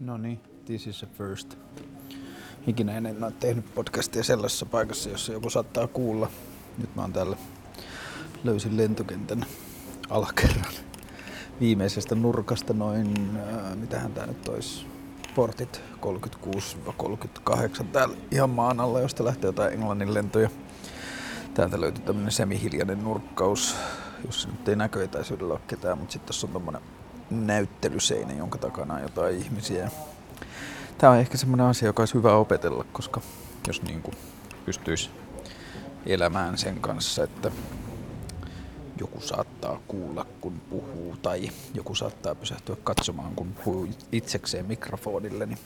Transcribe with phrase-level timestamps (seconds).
[0.00, 1.54] No niin, this is a first.
[2.66, 6.30] Ikinä en ole tehnyt podcastia sellaisessa paikassa, jossa joku saattaa kuulla.
[6.78, 7.36] Nyt mä oon täällä
[8.44, 9.46] löysin lentokentän
[10.10, 10.72] alakerran
[11.60, 14.86] viimeisestä nurkasta noin, äh, mitähän tää nyt olisi,
[15.34, 20.50] portit 36-38 täällä ihan maan alla, josta lähtee jotain Englannin lentoja.
[21.54, 23.76] Täältä löytyy tämmönen semihiljainen nurkkaus,
[24.26, 26.82] jossa nyt ei näköetäisyydellä ole ketään, mutta sitten tässä on tommonen
[27.30, 29.90] näyttelyseinä, jonka takana on jotain ihmisiä.
[30.98, 33.20] Tämä on ehkä semmoinen asia, joka olisi hyvä opetella, koska
[33.66, 34.14] jos niin kuin
[34.64, 35.10] pystyisi
[36.06, 37.50] elämään sen kanssa, että
[39.00, 45.58] joku saattaa kuulla, kun puhuu, tai joku saattaa pysähtyä katsomaan, kun puhuu itsekseen mikrofonille, niin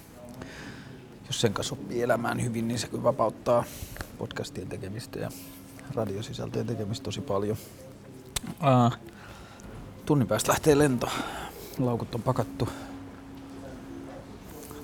[1.26, 3.64] jos sen kanssa oppii elämään hyvin, niin se kyllä vapauttaa
[4.18, 5.30] podcastien tekemistä ja
[5.94, 7.56] radiosisältöjen tekemistä tosi paljon.
[8.48, 8.98] Uh,
[10.06, 11.08] tunnin päästä lähtee lento.
[11.78, 12.68] Laukut on pakattu.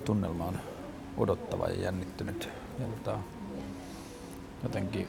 [0.05, 0.59] Tunnelma on
[1.17, 2.49] odottava ja jännittynyt.
[2.79, 3.19] Ja tota,
[4.63, 5.09] jotenkin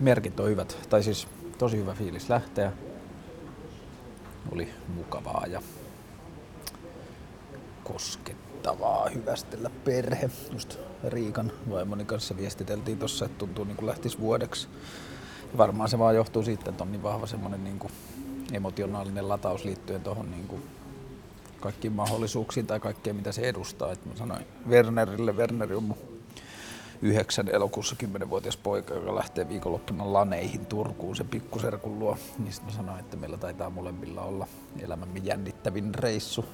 [0.00, 0.78] merkit on hyvät.
[0.90, 1.28] Tai siis
[1.58, 2.72] tosi hyvä fiilis lähteä.
[4.52, 5.62] Oli mukavaa ja
[7.84, 10.30] koskettavaa hyvästellä perhe.
[10.52, 14.68] Just Riikan vaimoni kanssa viestiteltiin tossa, että tuntuu niin kuin lähtisi vuodeksi.
[15.56, 17.92] Varmaan se vaan johtuu siitä, että on niin vahva semmoinen niin kuin
[18.52, 20.62] emotionaalinen lataus liittyen tuohon niin
[21.60, 23.92] kaikkiin mahdollisuuksiin tai kaikkeen mitä se edustaa.
[23.92, 25.98] Et mä sanoin Wernerille, Werneri on mun
[27.02, 32.18] yhdeksän elokuussa 10-vuotias poika, joka lähtee viikonloppuna laneihin Turkuun se pikkuserkun luo.
[32.38, 34.46] Niin sitten mä sanoin, että meillä taitaa molemmilla olla
[34.80, 36.44] elämämme jännittävin reissu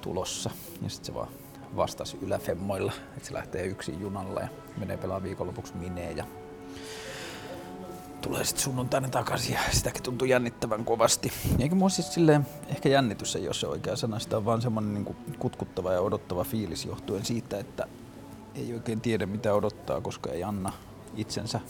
[0.00, 0.50] tulossa.
[0.82, 1.28] Ja sitten se vaan
[1.76, 6.24] vastasi yläfemmoilla, että se lähtee yksin junalla ja menee pelaa viikonlopuksi mineen ja
[8.22, 11.32] tulee sitten sunnuntaina takaisin ja sitäkin tuntuu jännittävän kovasti.
[11.58, 14.94] Eikä mua siis silleen, ehkä jännitys ei ole se oikea sana, sitä on vaan semmoinen
[14.94, 17.86] niin kutkuttava ja odottava fiilis johtuen siitä, että
[18.54, 20.72] ei oikein tiedä mitä odottaa, koska ei anna
[21.16, 21.60] itsensä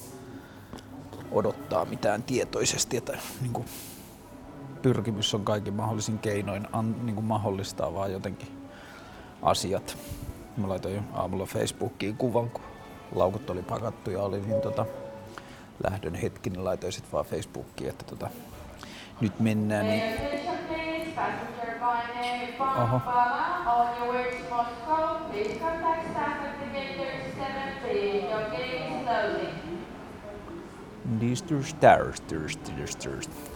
[1.33, 2.97] odottaa mitään tietoisesti.
[2.97, 3.67] Että niin kuin,
[4.83, 8.49] pyrkimys on kaikin mahdollisin keinoin an, niin kuin mahdollistaa vaan jotenkin
[9.43, 9.99] asiat.
[10.57, 12.65] Mä laitoin aamulla Facebookiin kuvan, kun
[13.15, 14.87] laukut oli pakattu ja oli niin tota,
[15.83, 18.31] lähdön hetki, niin laitoin sitten vaan Facebookiin, että tota,
[19.21, 19.87] nyt mennään.
[19.87, 20.03] Niin...
[22.83, 23.01] Oho.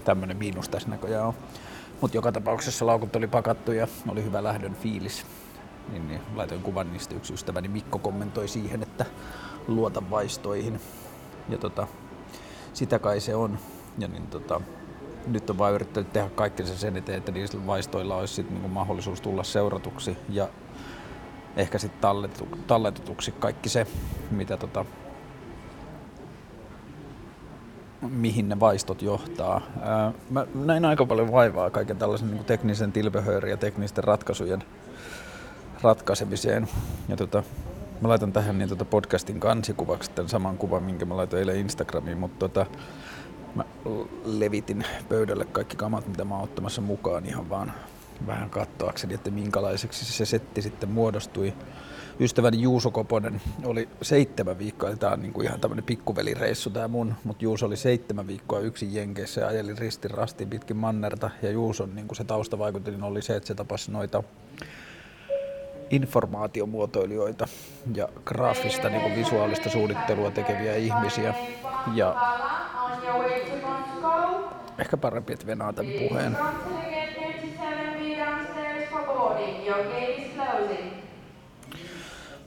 [0.04, 1.34] Tämmönen miinus tässä näköjään on.
[2.00, 5.26] Mutta joka tapauksessa laukut oli pakattu ja oli hyvä lähdön fiilis.
[5.92, 9.04] Niin, niin laitoin kuvan niistä yksi ystäväni Mikko kommentoi siihen, että
[9.68, 10.80] luota vaistoihin.
[11.48, 11.86] Ja tota,
[12.76, 13.58] sitä kai se on.
[13.98, 14.60] Ja niin tota,
[15.26, 18.68] nyt on vain yrittänyt tehdä kaikki se sen eteen, että niillä vaistoilla olisi sit niinku
[18.68, 20.48] mahdollisuus tulla seuratuksi ja
[21.56, 23.86] ehkä sitten talletu, talletutuksi kaikki se,
[24.30, 24.84] mitä tota,
[28.00, 29.60] mihin ne vaistot johtaa.
[29.80, 34.64] Ää, mä näin aika paljon vaivaa kaiken tällaisen niin teknisen tilpehöörin ja teknisten ratkaisujen
[35.82, 36.68] ratkaisemiseen.
[37.08, 37.42] Ja tota,
[38.00, 42.18] Mä laitan tähän niin tota podcastin kansikuvaksi tämän saman kuvan, minkä mä laitoin eilen Instagramiin,
[42.18, 42.66] mutta tota,
[43.54, 43.64] mä
[44.24, 47.72] levitin pöydälle kaikki kamat, mitä mä oon ottamassa mukaan ihan vaan
[48.26, 51.54] vähän kattoakseni, että minkälaiseksi se setti sitten muodostui.
[52.20, 57.14] Ystäväni Juuso Koponen oli seitsemän viikkoa, eli tää on niinku ihan tämmönen pikkuvelireissu tää mun,
[57.24, 61.94] mutta Juuso oli seitsemän viikkoa yksin Jenkeissä ja ajeli ristin rastin pitkin mannerta, ja Juuson
[61.94, 64.22] niinku se taustavaikutin oli se, että se tapasi noita
[65.90, 67.48] informaatiomuotoilijoita
[67.94, 71.34] ja graafista niin visuaalista suunnittelua tekeviä ihmisiä.
[71.94, 72.16] Ja
[74.78, 76.36] ehkä parempi, että venaa tämän puheen.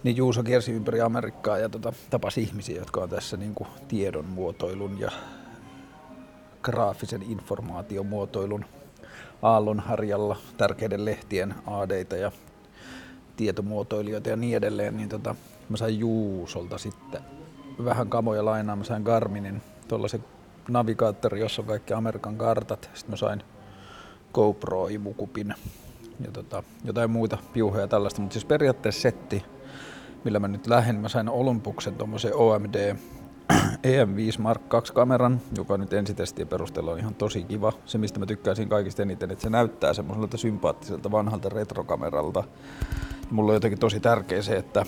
[0.04, 4.26] Niin Juuso kiersi ympäri Amerikkaa ja tota, tapasi ihmisiä, jotka on tässä niin kuin tiedon
[4.26, 5.12] muotoilun ja
[6.62, 8.66] graafisen informaatiomuotoilun
[9.42, 12.32] aallonharjalla tärkeiden lehtien aadeita ja
[13.40, 15.36] tietomuotoilijoita ja niin edelleen, niin tota,
[15.70, 17.22] mä sain Juusolta sitten
[17.84, 18.76] vähän kamoja lainaa.
[18.76, 20.24] Mä sain Garminin tuollaisen
[20.70, 22.90] navigaattori, jossa on kaikki Amerikan kartat.
[22.94, 23.44] Sitten mä sain
[24.34, 25.54] GoPro-imukupin
[26.26, 28.22] ja tota, jotain muita piuheja tällaista.
[28.22, 29.46] Mutta siis periaatteessa setti,
[30.24, 32.96] millä mä nyt lähden, mä sain Olympuksen tuommoisen OMD
[33.84, 37.74] EM5 Mark II kameran, joka nyt ensitestien perusteella on ihan tosi kiva.
[37.86, 42.44] Se, mistä mä tykkäisin kaikista eniten, että se näyttää semmoiselta sympaattiselta vanhalta retrokameralta.
[43.32, 44.86] Mulla on jotenkin tosi tärkeä se, että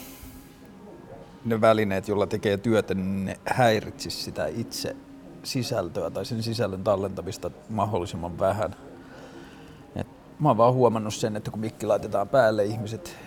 [1.45, 4.95] ne välineet, joilla tekee työtä, niin ne häiritsisi sitä itse
[5.43, 8.75] sisältöä tai sen sisällön tallentamista mahdollisimman vähän.
[9.95, 10.07] Et
[10.39, 13.17] mä oon vaan huomannut sen, että kun mikki laitetaan päälle, ihmiset,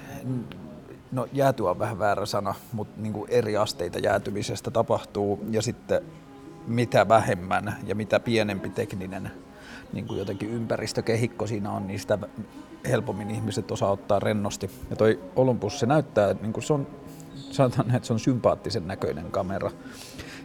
[1.13, 6.03] no jäätyä on vähän väärä sana, mutta niin eri asteita jäätymisestä tapahtuu ja sitten
[6.67, 9.31] mitä vähemmän ja mitä pienempi tekninen
[9.93, 12.19] niin kuin jotenkin ympäristökehikko siinä on, niin sitä
[12.89, 14.71] helpommin ihmiset osaa ottaa rennosti.
[14.91, 16.87] Ja toi Olympus, se näyttää, niin kuin se on,
[17.35, 19.71] sanotaan, että se on sympaattisen näköinen kamera.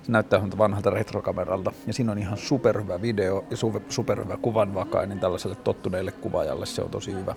[0.04, 3.58] Se näyttää vanhalta retrokameralta ja siinä on ihan superhyvä video ja
[3.90, 7.36] superhyvä kuvanvakainen tällaiselle tottuneelle kuvaajalle, se on tosi hyvä.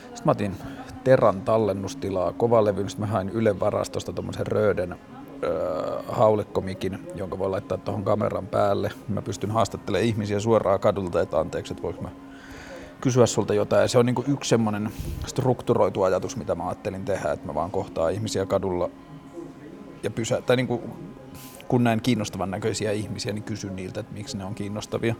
[0.00, 0.56] Sitten mä otin
[1.04, 4.96] Teran tallennustilaa kovalevyn, sitten mä hain Yle varastosta tuommoisen Röden
[6.08, 8.92] haulikkomikin, jonka voi laittaa tuohon kameran päälle.
[9.08, 12.10] Mä pystyn haastattelemaan ihmisiä suoraan kadulta, että anteeksi, että voiko mä
[13.00, 13.82] kysyä sulta jotain.
[13.82, 14.90] Ja se on niin yksi semmoinen
[15.26, 18.90] strukturoitu ajatus, mitä mä ajattelin tehdä, että mä vaan kohtaan ihmisiä kadulla
[20.02, 20.80] ja pysä, tai niin kuin,
[21.68, 25.14] kun näen kiinnostavan näköisiä ihmisiä, niin kysyn niiltä, että miksi ne on kiinnostavia.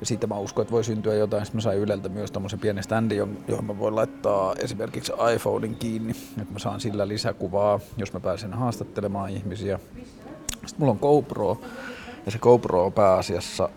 [0.00, 1.46] Ja siitä mä uskon, että voi syntyä jotain.
[1.46, 3.18] Sitten mä sain Yleltä myös tämmöisen pienen standin,
[3.48, 8.54] johon mä voin laittaa esimerkiksi iPhonein kiinni, että mä saan sillä lisäkuvaa, jos mä pääsen
[8.54, 9.80] haastattelemaan ihmisiä.
[10.50, 11.60] Sitten mulla on GoPro,
[12.26, 13.68] ja se GoPro on pääasiassa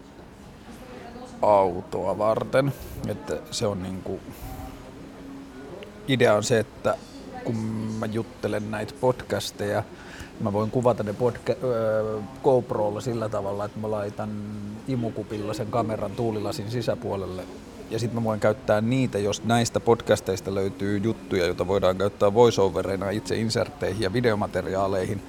[1.41, 2.73] autoa varten.
[3.07, 4.19] Että se on niinku...
[6.07, 6.97] Idea on se, että
[7.43, 7.55] kun
[7.99, 9.83] mä juttelen näitä podcasteja,
[10.39, 11.57] Mä voin kuvata ne podca-
[12.43, 14.29] GoProlla sillä tavalla, että mä laitan
[14.87, 17.43] imukupilla sen kameran tuulilasin sisäpuolelle.
[17.89, 23.09] Ja sitten mä voin käyttää niitä, jos näistä podcasteista löytyy juttuja, joita voidaan käyttää voiceoverina
[23.09, 25.21] itse insertteihin ja videomateriaaleihin,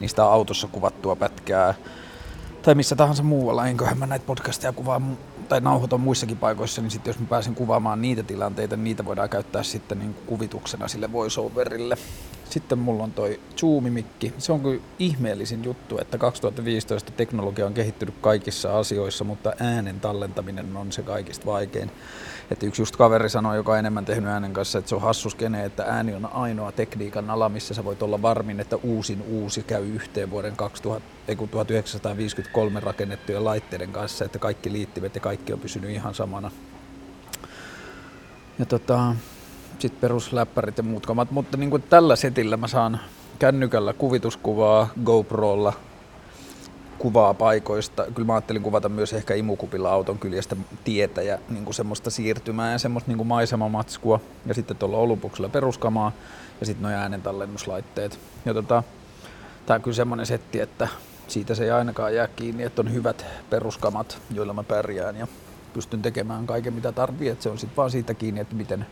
[0.00, 1.74] niistä autossa kuvattua pätkää
[2.66, 5.00] tai missä tahansa muualla, enköhän mä näitä podcasteja kuvaa
[5.48, 9.28] tai nauhoitan muissakin paikoissa, niin sitten jos mä pääsen kuvaamaan niitä tilanteita, niin niitä voidaan
[9.28, 11.98] käyttää sitten niin kuvituksena sille voiceoverille.
[12.50, 14.32] Sitten mulla on toi Zoom-mikki.
[14.38, 20.76] Se on kyllä ihmeellisin juttu, että 2015 teknologia on kehittynyt kaikissa asioissa, mutta äänen tallentaminen
[20.76, 21.90] on se kaikista vaikein.
[22.50, 25.64] Että yksi just kaveri sanoi, joka on enemmän tehnyt äänen kanssa, että se on hassuskene,
[25.64, 29.86] että ääni on ainoa tekniikan ala, missä sä voit olla varmin, että uusin uusi käy
[29.86, 36.14] yhteen vuoden 2000, 1953 rakennettujen laitteiden kanssa, että kaikki liittimet ja kaikki on pysynyt ihan
[36.14, 36.50] samana.
[38.58, 39.14] Ja tota,
[39.78, 43.00] sitten perusläppärit ja muut kamat, mutta niin kuin tällä setillä mä saan
[43.38, 45.72] kännykällä kuvituskuvaa, GoProlla
[46.98, 48.04] kuvaa paikoista.
[48.14, 52.72] Kyllä mä ajattelin kuvata myös ehkä imukupilla auton kyljestä tietä ja niin kuin semmoista siirtymää
[52.72, 54.20] ja semmoista niin kuin maisemamatskua.
[54.46, 56.12] Ja sitten tuolla olupuksella peruskamaa
[56.60, 58.18] ja sitten nuo äänentallennuslaitteet.
[58.44, 58.82] Ja tota,
[59.66, 60.88] tää on kyllä semmoinen setti, että
[61.28, 65.26] siitä se ei ainakaan jää kiinni, että on hyvät peruskamat, joilla mä pärjään ja
[65.72, 67.28] pystyn tekemään kaiken mitä tarvii.
[67.28, 68.86] Että se on sitten vaan siitä kiinni, että miten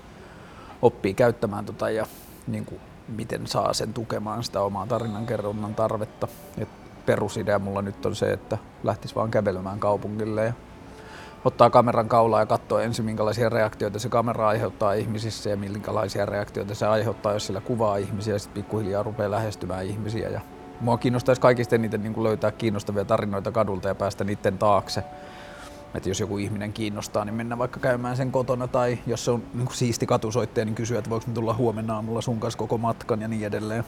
[0.85, 2.07] oppii käyttämään tota ja
[2.47, 6.29] niin kuin, miten saa sen tukemaan sitä omaa tarinankerronnan tarvetta.
[6.59, 6.69] Et
[7.07, 10.53] perusidea mulla nyt on se, että lähtis vaan kävelemään kaupungille ja
[11.45, 16.75] ottaa kameran kaulaa ja katsoo ensin minkälaisia reaktioita se kamera aiheuttaa ihmisissä ja minkälaisia reaktioita
[16.75, 20.29] se aiheuttaa, jos sillä kuvaa ihmisiä ja sitten pikkuhiljaa rupeaa lähestymään ihmisiä.
[20.29, 20.41] Ja
[20.81, 25.05] mua kiinnostaisi kaikista eniten niin löytää kiinnostavia tarinoita kadulta ja päästä niiden taakse
[25.95, 29.43] että jos joku ihminen kiinnostaa, niin mennä vaikka käymään sen kotona tai jos se on
[29.55, 33.21] niin kuin siisti katusoittaja, niin kysyä, että voiko tulla huomenna aamulla sun kanssa koko matkan
[33.21, 33.85] ja niin edelleen.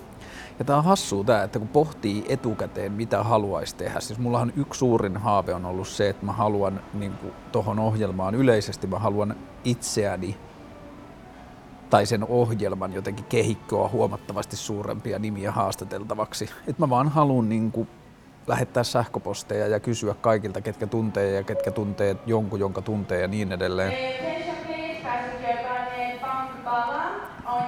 [0.58, 4.00] Ja tää on hassua tää, että kun pohtii etukäteen, mitä haluaisi tehdä.
[4.00, 7.12] Siis mullahan yksi suurin haave on ollut se, että mä haluan niin
[7.52, 10.36] tuohon ohjelmaan yleisesti, mä haluan itseäni
[11.90, 16.50] tai sen ohjelman jotenkin kehikkoa huomattavasti suurempia nimiä haastateltavaksi.
[16.66, 17.72] Että mä vaan haluan niin
[18.46, 23.52] lähettää sähköposteja ja kysyä kaikilta, ketkä tuntee ja ketkä tuntee jonkun, jonka tuntee ja niin
[23.52, 23.92] edelleen.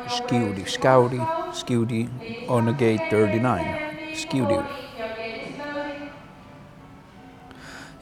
[0.09, 1.21] Skewdy, Scouty,
[1.53, 2.09] Skewdy
[2.49, 3.67] on gate 39.
[4.15, 4.65] Skewdy.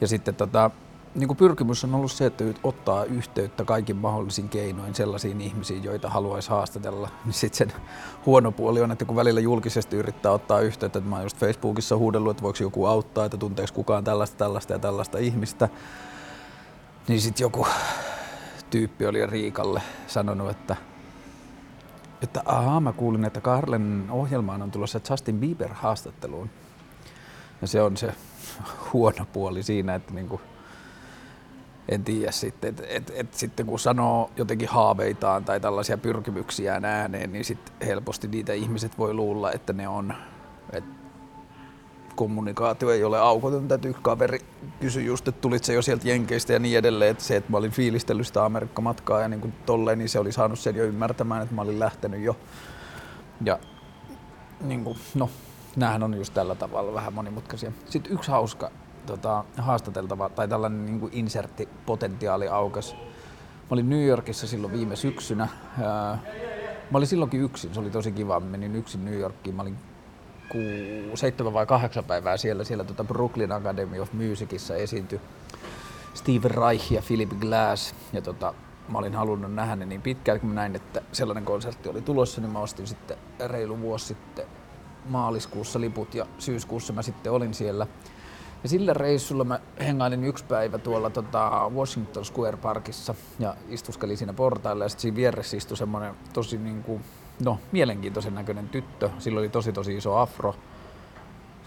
[0.01, 0.71] Ja sitten tota,
[1.15, 6.09] niin kuin pyrkimys on ollut se, että ottaa yhteyttä kaikin mahdollisin keinoin sellaisiin ihmisiin, joita
[6.09, 7.09] haluaisi haastatella.
[7.25, 7.81] Niin sitten sen
[8.25, 11.97] huono puoli on, että kun välillä julkisesti yrittää ottaa yhteyttä, että mä oon just Facebookissa
[11.97, 15.69] huudellut, että voiko joku auttaa, että tunteeko kukaan tällaista, tällaista ja tällaista ihmistä,
[17.07, 17.67] niin sitten joku
[18.69, 20.75] tyyppi oli Riikalle sanonut, että
[22.21, 26.49] että ahaa, mä kuulin, että Karlen ohjelmaan on tulossa Justin Bieber haastatteluun.
[27.61, 28.13] Ja se on se
[28.93, 30.41] huono puoli siinä, että niinku,
[31.89, 37.31] en tiedä sitten, että et, et sitten kun sanoo jotenkin haaveitaan tai tällaisia pyrkimyksiään ääneen,
[37.31, 40.13] niin sitten helposti niitä ihmiset voi luulla, että ne on,
[40.73, 40.89] että
[42.15, 44.39] kommunikaatio ei ole aukotonta, että yksi kaveri
[44.79, 47.57] kysyi just, että tulit se jo sieltä Jenkeistä ja niin edelleen, että se, että mä
[47.57, 51.43] olin fiilistellyt sitä Amerikka-matkaa ja niin kuin tolleen, niin se oli saanut sen jo ymmärtämään,
[51.43, 52.37] että mä olin lähtenyt jo.
[53.41, 53.59] Ja
[54.61, 55.29] niin kuin, no,
[55.75, 57.71] näähän on just tällä tavalla vähän monimutkaisia.
[57.85, 58.71] Sitten yksi hauska
[59.07, 62.95] tota, haastateltava tai tällainen niin kuin inserttipotentiaali aukas
[63.69, 65.47] olin New Yorkissa silloin viime syksynä.
[66.91, 68.39] Mä olin silloinkin yksin, se oli tosi kiva.
[68.39, 69.55] Mä menin yksin New Yorkiin.
[69.55, 69.77] Mä olin
[70.49, 70.57] ku,
[71.17, 72.63] seitsemän vai kahdeksan päivää siellä.
[72.63, 75.21] Siellä tota Brooklyn Academy of Musicissa esiintyi
[76.13, 77.95] Steve Reich ja Philip Glass.
[78.13, 78.53] Ja tota,
[78.89, 82.41] mä olin halunnut nähdä ne niin pitkään, kun mä näin, että sellainen konsertti oli tulossa,
[82.41, 84.45] niin mä ostin sitten reilu vuosi sitten
[85.05, 87.87] maaliskuussa liput ja syyskuussa mä sitten olin siellä.
[88.63, 94.33] Ja sillä reissulla mä hengailin yksi päivä tuolla tota Washington Square Parkissa ja istuskelin siinä
[94.33, 97.01] portailla ja sitten siinä vieressä istui semmoinen tosi niin kuin,
[97.43, 99.09] no, mielenkiintoisen näköinen tyttö.
[99.19, 100.55] Sillä oli tosi tosi iso afro.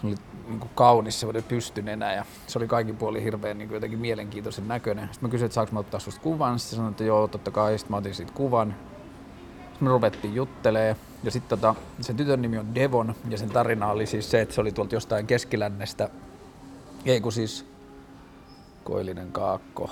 [0.01, 0.15] Se oli
[0.47, 4.67] niin kuin kaunis semmoinen pystynenä ja se oli kaikin puoli hirveän niin kuin jotenkin mielenkiintoisen
[4.67, 5.09] näköinen.
[5.11, 6.59] Sitten mä kysyin, että saanko mä ottaa susta kuvan.
[6.59, 7.77] Sitten sanoin, että joo, totta kai.
[7.77, 8.75] Sitten mä otin siitä kuvan.
[9.63, 10.95] Sitten me ruvettiin juttelee.
[11.23, 14.55] Ja sitten tota, sen tytön nimi on Devon ja sen tarina oli siis se, että
[14.55, 16.09] se oli tuolta jostain keskilännestä
[17.05, 17.65] ei kun siis
[18.83, 19.89] Koillinen Kaakko.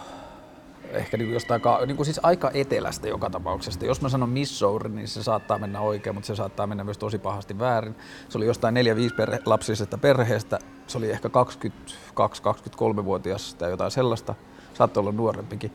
[0.89, 3.85] Ehkä niin jostain, niin kuin siis aika etelästä joka tapauksesta.
[3.85, 7.19] Jos mä sanon Missouri, niin se saattaa mennä oikein, mutta se saattaa mennä myös tosi
[7.19, 7.95] pahasti väärin.
[8.29, 8.75] Se oli jostain
[9.11, 10.59] 4-5 perhe, lapsisesta perheestä.
[10.87, 14.35] Se oli ehkä 22-23-vuotias tai jotain sellaista.
[14.73, 15.71] Saattoi olla nuorempikin.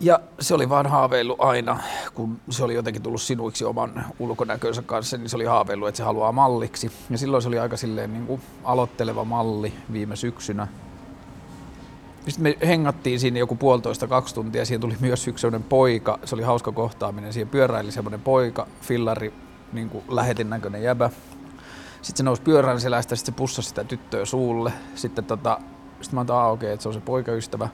[0.00, 1.78] Ja se oli vaan haaveillut aina,
[2.14, 6.02] kun se oli jotenkin tullut sinuiksi oman ulkonäkönsä kanssa, niin se oli haaveillut, että se
[6.02, 6.92] haluaa malliksi.
[7.10, 10.68] Ja silloin se oli aika silleen niin kuin aloitteleva malli viime syksynä.
[12.28, 14.64] Sitten me hengattiin siinä joku puolitoista, kaksi tuntia.
[14.64, 16.18] Siihen tuli myös yksi sellainen poika.
[16.24, 17.32] Se oli hauska kohtaaminen.
[17.32, 19.32] Siihen pyöräili semmoinen poika, fillari,
[19.72, 21.10] niin kuin lähetin näköinen jäbä.
[22.02, 24.72] Sitten se nousi pyörän selästä, sitten se pussasi sitä tyttöä suulle.
[24.94, 25.58] Sitten tota,
[26.00, 27.68] sitten mä oon, okay, että se on se poikaystävä.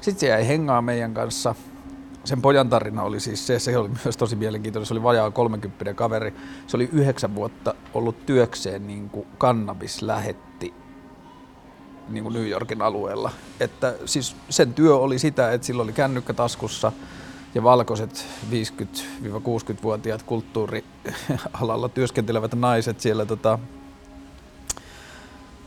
[0.00, 1.54] Sitten se jäi hengaa meidän kanssa.
[2.24, 4.86] Sen pojan tarina oli siis se, se oli myös tosi mielenkiintoinen.
[4.86, 6.34] Se oli vajaa 30 kaveri.
[6.66, 10.74] Se oli yhdeksän vuotta ollut työkseen niin kuin kannabis lähetti
[12.08, 13.30] niin kuin New Yorkin alueella.
[13.60, 16.92] Että siis sen työ oli sitä, että sillä oli kännykkä taskussa
[17.54, 23.58] ja valkoiset 50-60-vuotiaat kulttuurialalla työskentelevät naiset siellä tota,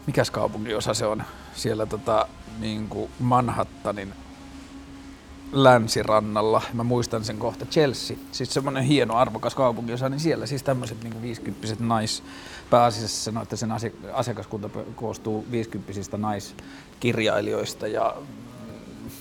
[0.08, 2.28] mikäs kaupunginosa se on, siellä tota,
[2.60, 4.14] niin kuin Manhattanin
[5.52, 6.62] länsirannalla.
[6.74, 11.22] Mä muistan sen kohta Chelsea, siis semmoinen hieno arvokas kaupunginosa, niin siellä siis tämmöiset niin
[11.22, 12.24] 50 nais,
[12.70, 13.70] pääasiassa sanoi, että sen
[14.14, 18.16] asiakaskunta koostuu 50 naiskirjailijoista ja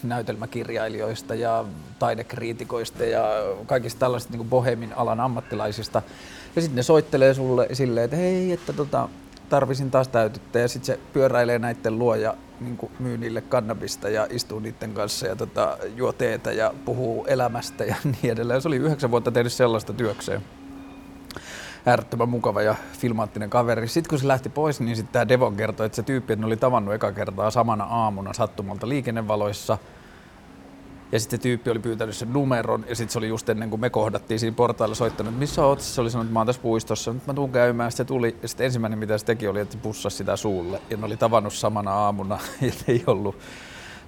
[0.02, 1.64] näytelmäkirjailijoista ja
[1.99, 3.25] taidekriitikoista ja
[3.66, 6.02] kaikista tällaisista niin bohemin alan ammattilaisista.
[6.56, 9.08] Ja sitten ne soittelee sulle silleen, että hei, että tota,
[9.49, 14.26] tarvisin taas täytettä ja sitten se pyöräilee näiden luo ja niin myy niille kannabista ja
[14.31, 18.62] istuu niiden kanssa ja tota, juo teetä ja puhuu elämästä ja niin edelleen.
[18.62, 20.43] Se oli yhdeksän vuotta tehnyt sellaista työkseen.
[21.87, 23.88] Äärettömän mukava ja filmaattinen kaveri.
[23.88, 26.95] Sitten kun se lähti pois, niin sitten tämä Devon kertoi, että se tyyppi oli tavannut
[26.95, 29.78] eka kertaa samana aamuna sattumalta liikennevaloissa–
[31.12, 33.91] ja sitten tyyppi oli pyytänyt sen numeron ja sitten se oli just ennen kuin me
[33.91, 35.81] kohdattiin siinä portailla soittanut, että missä oot?
[35.81, 37.91] Se oli sanonut, että mä oon tässä puistossa, nyt mä tuun käymään.
[37.91, 40.97] Sitten se tuli ja sitten ensimmäinen mitä se teki oli, että pussasi sitä suulle ja
[40.97, 43.38] ne oli tavannut samana aamuna ja ei ollut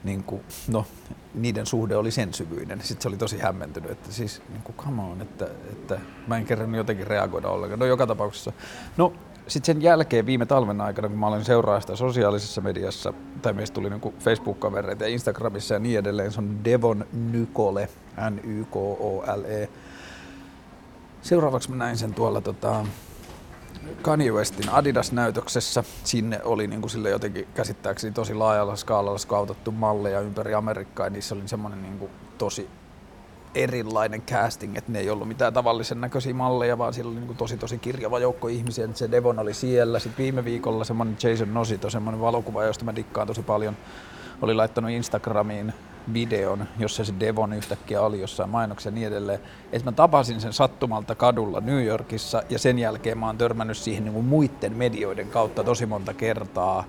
[0.04, 0.86] niin kuin, no,
[1.34, 2.80] niiden suhde oli sen syvyinen.
[2.82, 6.44] Sitten se oli tosi hämmentynyt, että siis niin kuin, come on, että, että mä en
[6.44, 7.78] kerran jotenkin reagoida ollenkaan.
[7.78, 8.52] No joka tapauksessa.
[8.96, 9.12] No
[9.50, 13.74] sitten sen jälkeen viime talven aikana, kun mä olin seuraa sitä sosiaalisessa mediassa, tai meistä
[13.74, 17.88] tuli niin Facebook-kavereita ja Instagramissa ja niin edelleen, se on Devon Nykole,
[18.30, 19.68] N-Y-K-O-L-E.
[21.22, 22.86] Seuraavaksi mä näin sen tuolla tota,
[24.02, 25.84] Kanye Westin Adidas-näytöksessä.
[26.04, 31.10] Sinne oli niin kuin sille jotenkin käsittääkseni tosi laajalla skaalalla skautattu malleja ympäri Amerikkaa ja
[31.10, 32.68] niissä oli semmoinen niin kuin tosi
[33.54, 37.56] erilainen casting, että ne ei ollut mitään tavallisen näköisiä malleja, vaan siellä oli niin tosi
[37.56, 38.88] tosi kirjava joukko ihmisiä.
[38.94, 39.98] Se Devon oli siellä.
[39.98, 43.76] Sitten viime viikolla semmoinen Jason Nosito, semmoinen valokuva, josta mä dikkaan tosi paljon,
[44.42, 45.72] oli laittanut Instagramiin
[46.12, 49.40] videon, jossa se Devon yhtäkkiä oli jossain mainoksessa ja niin edelleen.
[49.72, 54.04] Että mä tapasin sen sattumalta kadulla New Yorkissa ja sen jälkeen mä oon törmännyt siihen
[54.04, 56.84] niin kuin muiden medioiden kautta tosi monta kertaa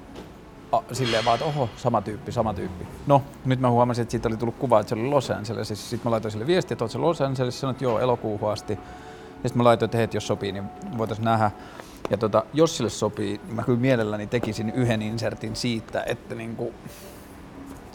[0.91, 2.87] silleen vaan, että oho, sama tyyppi, sama tyyppi.
[3.07, 5.67] No, nyt mä huomasin, että siitä oli tullut kuva, että se oli Los Angeles.
[5.67, 8.73] Sitten mä laitoin sille viestiä, että oot se Los Angeles, sanoin, että joo, elokuuhun asti.
[8.73, 10.63] Ja sitten mä laitoin, että hei, jos sopii, niin
[10.97, 11.51] voitaisiin nähdä.
[12.09, 16.73] Ja tota, jos sille sopii, niin mä kyllä mielelläni tekisin yhden insertin siitä, että niinku,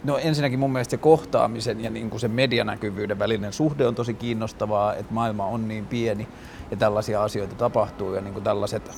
[0.03, 4.93] No ensinnäkin mun mielestä se kohtaamisen ja niin kuin medianäkyvyyden välinen suhde on tosi kiinnostavaa,
[4.93, 6.27] että maailma on niin pieni
[6.71, 8.91] ja tällaisia asioita tapahtuu ja niin kuin tällaiset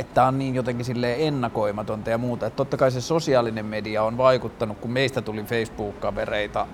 [0.00, 2.46] että on niin jotenkin sille ennakoimatonta ja muuta.
[2.46, 6.66] Että totta kai se sosiaalinen media on vaikuttanut, kun meistä tuli Facebook-kavereita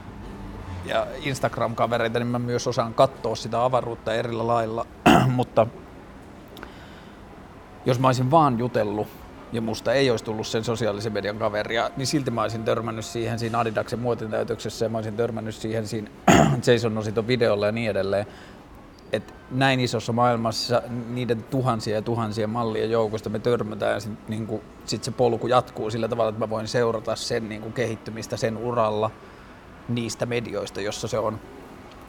[0.85, 4.87] ja Instagram-kavereita, niin mä myös osaan katsoa sitä avaruutta erillä lailla.
[5.37, 5.67] Mutta
[7.87, 9.09] jos mä olisin vaan jutellut
[9.53, 13.39] ja musta ei olisi tullut sen sosiaalisen median kaveria, niin silti mä olisin törmännyt siihen
[13.39, 16.11] siinä Adidaksen muotintäytöksessä ja mä olisin törmännyt siihen siinä
[16.67, 18.27] Jason Ositon videolla ja niin edelleen.
[19.13, 24.61] Et näin isossa maailmassa niiden tuhansia ja tuhansia mallien joukosta me törmätään ja sitten niin
[24.85, 28.57] sit se polku jatkuu sillä tavalla, että mä voin seurata sen niin kuin kehittymistä sen
[28.57, 29.11] uralla
[29.89, 31.41] niistä medioista, jossa se on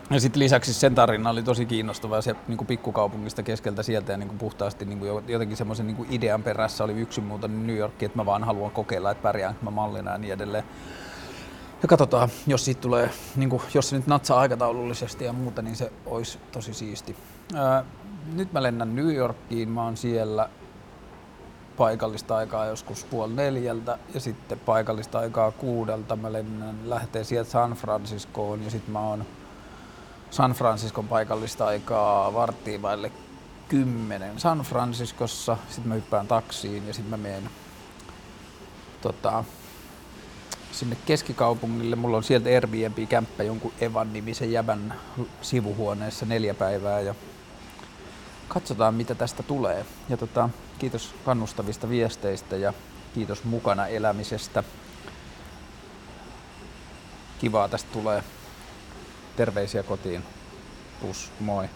[0.10, 4.18] ja sitten lisäksi sen tarina oli tosi kiinnostava se niin kuin pikkukaupungista keskeltä sieltä ja
[4.18, 8.04] niin kuin puhtaasti niin kuin jotenkin semmoisen niin idean perässä oli yksin muuta New York,
[8.04, 10.64] että mä vaan haluan kokeilla, että pärjään mä mallina ja niin edelleen.
[11.82, 15.76] Ja katsotaan, jos siitä tulee, niin kuin, jos se nyt natsaa aikataulullisesti ja muuta, niin
[15.76, 17.16] se olisi tosi siisti.
[17.56, 17.84] Ää,
[18.34, 20.50] nyt mä lennän New Yorkiin, mä oon siellä
[21.78, 27.72] paikallista aikaa joskus puoli neljältä ja sitten paikallista aikaa kuudelta mä lennän, lähtee sieltä San
[27.72, 29.26] Franciscoon ja sitten mä oon
[30.32, 33.12] San Franciscon paikallista aikaa varttiin vaille
[33.70, 35.58] kymmenen San Franciscossa.
[35.70, 37.50] Sitten mä hyppään taksiin ja sitten mä menen
[39.02, 39.44] tota,
[40.78, 41.96] sinne keskikaupungille.
[41.96, 44.94] Mulla on sieltä Airbnb-kämppä jonkun Evan nimisen jävän
[45.42, 47.16] sivuhuoneessa neljä päivää ja
[48.48, 49.86] katsotaan mitä tästä tulee.
[50.10, 52.74] Ja tota, kiitos kannustavista viesteistä ja
[53.14, 54.64] kiitos mukana elämisestä.
[57.40, 58.24] Kivaa tästä tulee.
[59.36, 60.24] Terveisiä kotiin.
[61.02, 61.70] Pus, moi.